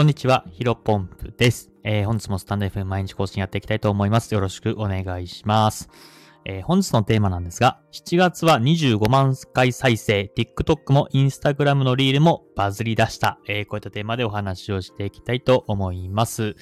[0.00, 1.70] こんにちは、ヒロポンプです。
[1.84, 4.32] えー、本日もスタンド FM 毎日更新やっていきたいと思います。
[4.32, 5.90] よろしくお願いします。
[6.46, 16.56] えー、本日のテーマなんですが、7月は25万回再生、TikTok も Instagram のリールもバズり出した、えー、こういったテーマでお話をしていきたいと思います。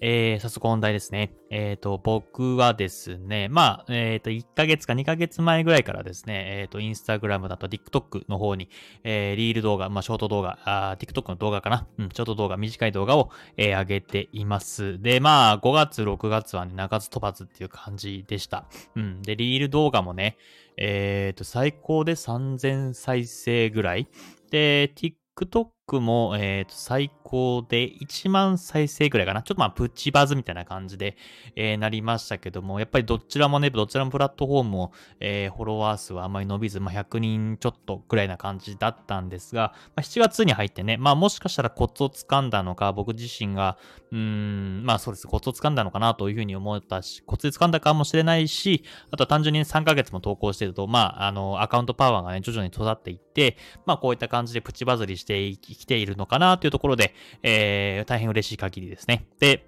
[0.00, 1.32] えー、早速本題ですね。
[1.50, 8.68] えっ、ー、と、僕はですね、まあ、えっ、ー、と、1ヶ月か2ヶ月前ぐらいからですね、えっ、と、インスタグラムだと TikTok の方に、
[9.04, 15.00] えー、リール動画、まあ、ショート動画、あ TikTok の動画かなうん、ショート動画、短い動画を、えー、上げています。
[15.00, 18.66] で、まあ、5月、6月はね、中津飛ばずっていう感じでした。
[18.96, 19.22] うん。
[19.22, 20.36] で、リール動画もね、
[20.76, 24.08] えっ、と、最高で3000再生ぐらい。
[24.50, 29.42] で、TikTok も、えっ、と、最高で1万再生くらいかな。
[29.42, 31.16] ちょっとまあ、プチバズみたいな感じで、
[31.56, 43.76] えー、なりましたけども、やっぱりどちらもね、どちらもプラットフォームも、えー、フォロワー数はあまり伸びず、まあ、100人ちょっとくらいな感じだったんですが、まあ、7月に入ってね、まあ、もしかしたらコツを掴んだのか、僕自身が、
[44.10, 59.26] うーん、まあそうです、コツを掴んだのかなというふうに思ったし、コツで掴んだかもしれないし、あとは単純に3ヶ月も投稿してると、まあ、あの、アカウントパワーがね、徐々に育っていって、まあ、こういった感じでプチバズりしていきているのかなというところで、えー大変嬉しい限りですね。
[59.40, 59.66] で、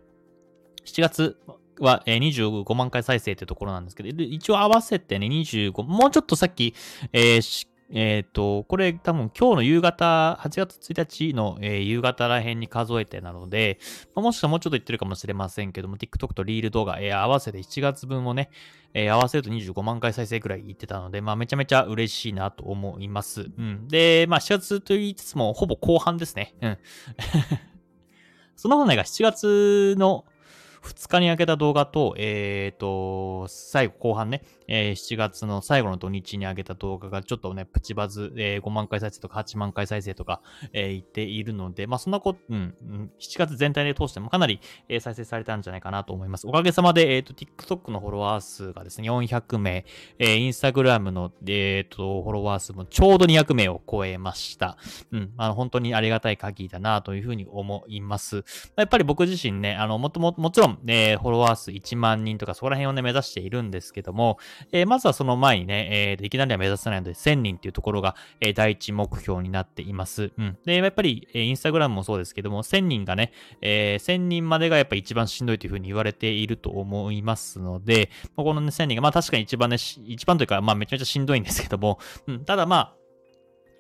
[0.85, 1.37] 7月
[1.81, 6.75] は、え25万回再生ってところなんですけど、一応合わせてね、25、もうちょっとさっき、
[7.13, 13.79] えー、えっ、ー、と、これ多分今日の夕方、8月1日の、えー、夕方ら辺に数えてなので、
[14.15, 18.51] まあ、もしかもうちょっと言ってるかもしれませんけども、TikTok とリール動画、えー、合わせて7月分をね、
[18.95, 23.43] え合わせると25万回再生くらい言ってたので、まあめちゃめちゃ嬉しいなと思います。
[23.43, 23.87] うん。
[23.89, 26.55] で、まあ7月と言いつつもほぼ後半ですね。
[26.63, 26.79] うん。
[28.57, 30.25] その本来が7月の
[30.87, 40.41] 2日に上げた動画と、えっ、ー、と、最後後半ね、えー、7月の最後の土日に上げた動画がちょっとね、プチバズ、えー、5万回再生とか8万回再生とか、
[40.73, 42.75] えー、言っているので、まあそんなこと、うん、
[43.19, 46.47] 7月全体で通してもかなり、えー、再生されたんじゃないかなと思います。
[46.47, 49.85] おかげさまで、えっ、ー、と、TikTok のフォロワー数がですね、400名、
[50.19, 54.77] えー、Instagram の、えっ、ー、と、フォロワー数もちょうど200名を超えました。
[55.13, 58.45] うん、あの、本当にありがたい限りだなというふうに思います。
[58.77, 64.39] やっぱり僕自身ね、あの、もとも、もちろん、えー、フォロワー数1万人とかそこら辺をね、目指しているんですけども、
[64.73, 70.33] えー、まずはその前にね、えー、いきなりは目指せないので、1000人っていうところが、えー、第一目標になっています。
[70.37, 70.59] うん。
[70.65, 82.97] で、やっぱり、えー、インスタグラムもそうですけども、1000人がね、えー、1000人までがやっぱり一番しんどいというふうに言われていると思いますので、このね、1000人が、まあ確かに一番ね、一番というか、まあめちゃめちゃしんどいんですけども、うん、ただまあ、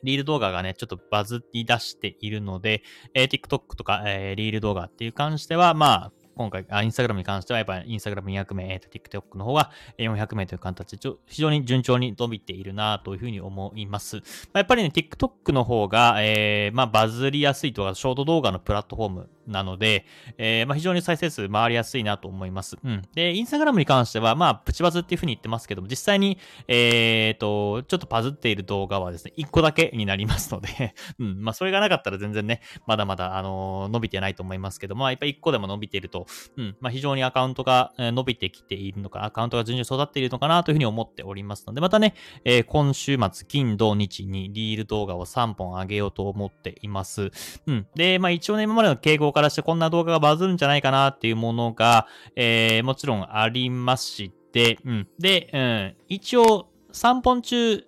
[0.02, 2.82] リール動画がね、ちょっとバズり出しているので、
[3.14, 14.16] えー、TikTok とか、えー、リール動画っていう関しては、まあ、今回、あインスタグラムに関しては、やっぱりインスタグラム200名、えっ、と、TikTok の方が400名という形で、非常に順調に伸びているなというふうに思います。
[14.16, 14.22] ま
[14.54, 20.04] あ、やっぱりね、TikTok の方が、えー、まあ、バズりやすいとか、ショート動画のプラットフォームなので、
[20.38, 22.76] えー、まあ、非常に再生数回りやすいなと思います。
[22.82, 23.02] うん。
[23.14, 31.42] で、インスタグラムに関しては、まあ、プチバズっていうふうに言ってますけども、実際に、えっ、ー、と、ちょっとバズっている動画はですね、1個だけになりますので うん。
[31.42, 36.26] まあ、それがなかったら全然ね、まだまだ、あのー、伸びてないと思いますけども、まあ、やっぱり1個でも伸びていると、
[36.56, 36.76] うん。
[36.80, 42.14] まあ、非常にアカウントが伸びてきているのか、アカウントが順調に育っているのかなというふうに思っておりますので、またね、
[42.44, 47.30] えー、今週末、金、土、日にリール動画を3本上げようと思っています。
[47.66, 47.86] うん。
[47.94, 55.08] で、まあ一応ね、今までの傾向からしてこんな動画がバズるんじゃないかなっていうものが、えー、もちろんありまして、うん。
[55.19, 57.84] で、うん、一応3本中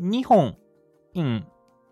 [0.00, 0.56] 2本、
[1.14, 1.46] うん、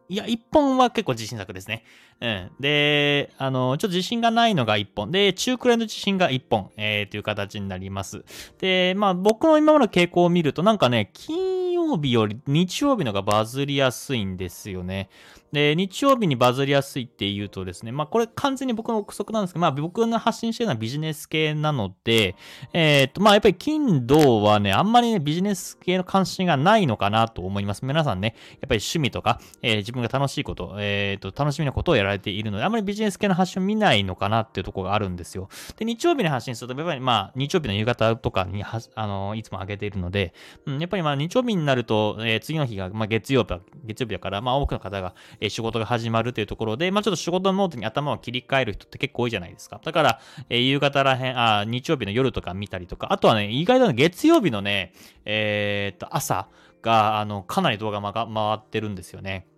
[0.08, 1.84] いや、1本は結構自信作ですね。
[2.20, 2.50] うん。
[2.58, 5.12] で、あの、ちょっと自信がないのが1本。
[5.12, 8.24] で、中くらいの自信が1本、えー、という形になります。
[8.58, 15.08] で、まあ、僕の今までの傾向を見ると、なんかね、金曜日より日曜日のがバズりやすいんですよね。
[15.52, 22.36] で、日曜日にバズりやすいっていうとですね、まあこれ完全に僕の憶測なんですけど、まあ僕の発信してるのはビジネス系なので、
[22.72, 27.84] えー、っと、まあやっぱり金土はね、あんまりね、ビジネス系の関心がないのかなと思います。
[27.84, 35.50] 皆さんね、やっぱり趣味とか、えー、自分が楽しいこと、えー、っと、楽しみなことをやられているので、あんまりビジネス系の発信を見ないのかなっていうところがあるんですよ。
[35.76, 40.32] で、日曜日に発信すると、やっぱりまあ、日曜日の夕方とかには、あの、いつも上げているので、
[40.64, 49.80] うん、やっぱりまあ日曜日になると、えー、次の日が、まあ月曜日、月曜日だから、まあ多くの方が、え、仕事が始まるというところで、まあちょっと仕事ノートに頭を切り替える人って結構多いじゃないですか。
[49.84, 54.92] だから、え、夕方らへん、あ、日曜日の夜とか見たりとか、あとはね、意外と月曜日のね、
[55.24, 56.48] えー、っと、朝
[56.80, 59.48] が、あの、かなり動画が回ってるんですよね。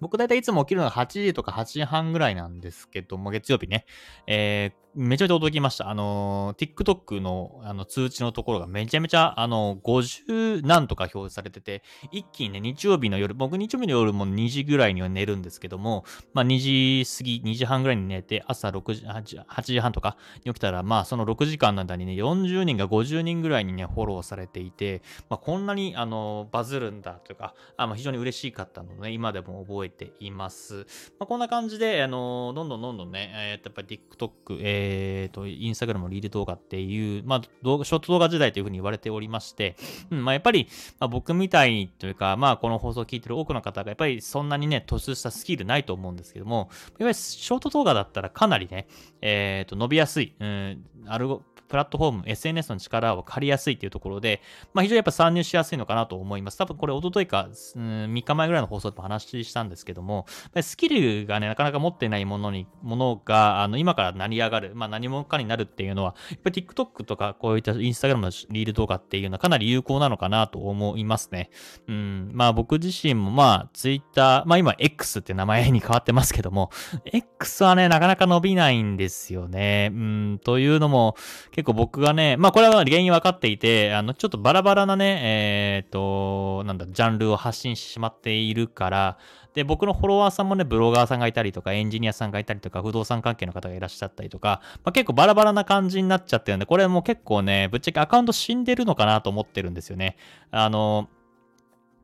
[0.00, 3.86] 僕大体いつも起きるのが8時とか8時半ぐらいなんですけども、月曜日ね。
[4.26, 5.90] えーめちゃめちゃ驚きました。
[5.90, 11.82] あの、TikTok のあの通知のところがめちゃめちゃ、あの、50何とか表示されてて、
[12.12, 20.16] 一気にね、日曜日の夜、僕日曜日の夜も2時ぐらいには寝るんですけども、まあ2時過ぎ、2時半ぐらいに寝て、朝6時、8, 8時半とか
[20.46, 30.86] に起きたら、まあその6時間の間にね、40人が50人ぐらいにね、フォローされていて、まあこんなに、あの、バズるんだというか、あまあ非常に嬉しかったので、ね、今でも覚えています。
[31.18, 39.76] まあこんな感じで、あの、どんどんどんどんね、えー、やっぱり TikTok、えーえっと、インスタグラムのリール動画っていう、まあ、動画、ショート動画時代というふうに言われておりまして、
[40.10, 40.68] うん、まあ、やっぱり、
[40.98, 48.86] まあ、僕みたいにというか、まあ、この放送を聞いてる多くの方が、やっぱりそんなにね、突出したスキルないと思うんですけども、やっぱりショート動画だったらかなりね、
[49.20, 54.40] えっ、ー、と、伸びやすい、うん、アルゴ、プラットフォーム、SNS の力を借りやすいというところで、
[54.74, 56.58] まあ、非常にやっぱ参入しやすいのかなと思います。
[56.58, 60.26] 多分これ、おとといか、うん、3日前ぐらいの放送でも話したんですけども、
[60.60, 71.50] スキルがね、なかなか持ってないものに、ものが、あの、今から成り上がる、まあ、何者かになるっていうのは、やっぱり TikTok とか、こういった Instagram のリール動画っていうのはかなり有効なのかなと思いますね。
[71.88, 76.70] うん、まあ、僕自身も、まあ、Twitter、まあ、今、X って名前に変わってますけども、
[77.04, 79.90] X はね、なかなか伸びないんですよね。
[79.92, 81.16] うん、というのも、
[81.56, 89.18] 結構僕がね、まあこれは原因分かっていて、あの、ちょっとバラバラなね、えっ、と、なんだ、ジャンルを発信してしまっているから、
[89.54, 100.18] で、僕のフォロワーさんもね、ブロガーさんがいたりとか、エンジニアさんがいたりとか、不動産関係の方がいらっしゃったりとか、まあ、結構バラバラな感じになっちゃってるんで、これもう結構ね、ぶっちゃけアカウント死んでるのかなと思ってるんですよね。
[100.50, 101.08] あの、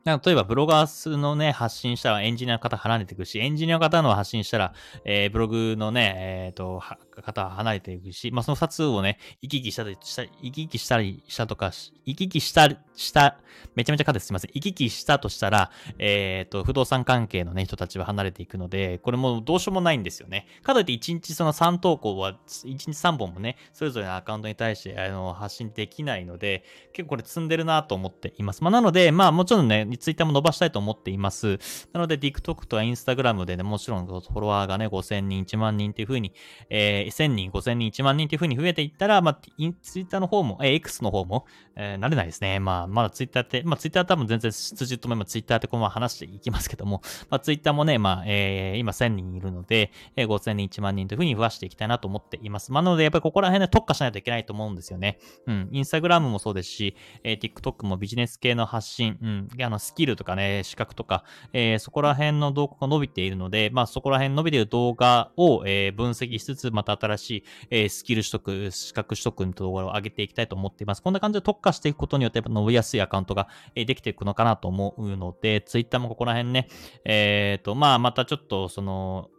[0.04, 6.82] 例えば、ブロガーのね、発信したらエンジニアの方離れていくし、エンジニアの方の発信したら、えー、ブログのね、えっ、ー、と、
[7.22, 11.72] 方は離れていくし、まあ、その二つをね、行き来したり、した行き来したりしたとか、
[12.04, 13.38] 行き来したり、した、
[13.74, 14.50] めちゃめちゃ勝てすみません。
[14.54, 20.46] 行き来したとしたら、えっ、ー、と、不動産関係のね、人たちは離れていくので、これもどうしようもないんですよね。
[20.62, 28.64] かといって1日その3投稿は、1日3本もね、それぞれのアカウントに対してあの発信できないので、結構これ積んでるなと思っています。
[28.64, 31.58] まあ、なので、まあ、もちろんね、ツイッターも伸ばしたいと思っています。
[31.92, 36.32] なので、TikTok とか Instagram でね、もちろんフォロワーがね、5000人、1万人っていうふうに、
[36.70, 39.38] えー、1000人、5000人、1万人っていうふうに増えていったら、まあ、
[39.82, 41.46] ツイッターの方も、えー、X の方も、
[41.76, 42.60] えー、慣れないですね。
[42.60, 52.72] まあ、まだ Twitter って、まあ、Twitter 多分全然筋とめば Twitter ってこのまま話していきますけども、まあ、Twitter もね、まあ、えー、今1000人いるので、えー、5000人、1万人という風に増やしていきたいなと思っています。
[52.72, 55.18] まあ、なので、やっぱりここら辺で特化しないといけないと思うんですよね。
[55.46, 71.02] うん、Instagram もそうですし、えー、TikTok もビジネス系の発信、うん、あの、スキルとかね、資格とか、えー、そこら辺の動画が伸びているので、まあ、そこら辺伸びている動画を、えー、分析しつつ、また新しい、えー、スキル取得、資格取得の動画を上げていきたいと思っています。
[71.02, 76.68] こんな感じで特化していくことによって、やっぱ伸びやすいアカウントが、できていくのかなと思うので、Twitter もここら辺ね、
[77.04, 79.30] えっ、ー、と、まあ、またちょっと、その、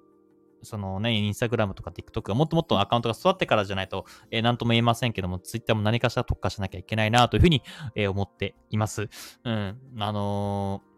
[0.63, 7.61] そのね、インスタグラムとか TikTok がもっともっとアカウントが育ってからじゃないと、えー、なんとも言えませんけども、Twitter も何かしら特化しなきゃいけないなというふうに、
[7.95, 9.09] えー、思っています。
[9.43, 9.77] うん。
[9.99, 10.92] あのー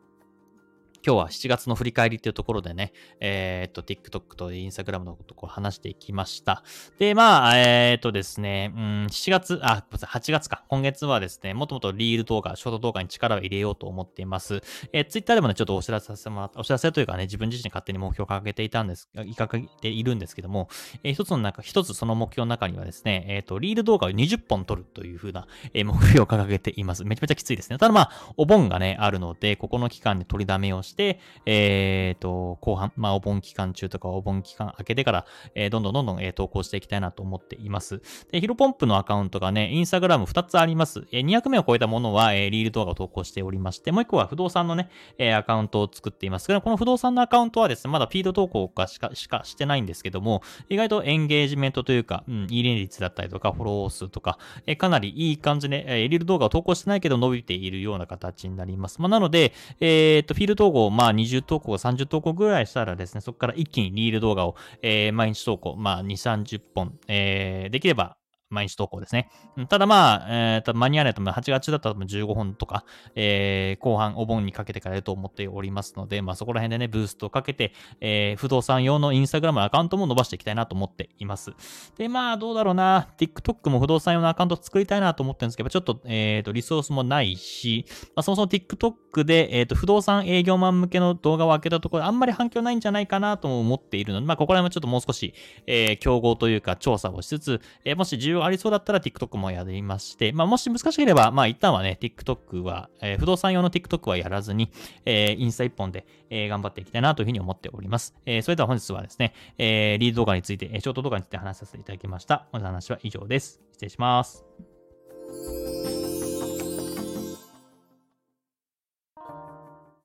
[1.05, 6.63] 今日は7月の振り返りというところでね、えー、っと、TikTok と Instagram のことを話していきました。
[6.97, 10.63] で、まあ、えー、っとですね、うん、7月、あ、8月か。
[10.67, 14.63] 今月はですね、もともとリール動画、ショート動画に力を入れようと思っています。
[14.93, 20.69] えー、Twitter でもね、ちょっとお知らせさせてもらった、お知らせというかね、自分自身勝手に目標を掲げていたんです、掲げているんですけども、
[21.03, 27.05] えー、一つの中、一つその目標の中にはですね、えー、っと、リール動画を20本撮るというふうな、え、目標を掲げています。
[27.05, 27.77] めちゃめちゃきついですね。
[27.77, 38.01] ただまあ、お盆がね、あるので、ここの期間で取りだめをして、して、えっ、ー、と、後半、まあ、お盆期間中とかお盆期間明けてから、えー、どんどんどんどん、えー、投稿していきたいなと思っています。
[38.31, 41.05] で、ヒロポンプのアカウントがね、インスタグラム2つあります。
[41.11, 59.01] えー、200名を超えたものは、えー、リール動画を投稿しておりまして、もう1個は不動産のね、えー、アカウントを作っていますけど、この不動産のアカウントはですね、まだフィード投稿がしか、しかしてないんですけども、意外とエンゲージメントというか、うん、いいね率だったりとか、フォロー数とか、えー、かなりいい感じで、えー、リール動画を投稿してないけど伸びているような形になります。
[59.01, 68.17] まあ、なので、えっ、と、フィール投稿、まあ、20投稿、30投稿ぐらいしたらですね、そこから一気にリール動画を、えー、毎日投稿、まあ、2、30本、えー、できれば
[68.55, 69.29] 毎日投稿ですね。
[69.69, 72.85] ただまあ、えー、間に合わないと、8月だったら15本とか、
[73.15, 81.51] えー、後半お盆にかけてからやると思っておりますので、まあそこら辺でね、ブーストをかけて、えー、不動産用のインスタグラムのアカウントも伸ばしていきたいなと思っています。
[81.97, 87.85] で、まあどうだろうな、TikTok も不動産用のアカウント作りたいなと思ってるんですけど、ちょっと、えっ、ー、と、リソースもないし、
[88.15, 95.33] まあそもそも TikTok で、えっ、ー、と、不動産営業マン向けの動画を開けたところ、あんまり反響ないんじゃないかなとも思っているので、まあここら辺もちょっともう少し、
[95.67, 104.71] えー、競合というか調査をしつつ、えー、もし需要ありそうだったら TikTok もやりまして、まあ、もし難しければ、まあ、一旦はね、TikTok は、えー、不動産用の TikTok はやらずに、
[105.05, 108.15] えー、インスタ一本で、えー、頑張っていきたいなというふうに思っております。
[108.25, 112.47] えー、それでは本日はですね、えー、リード動画について、ショート動画について話させていただきました。
[112.51, 113.61] 本日の話は以上です。
[113.71, 114.45] 失礼します。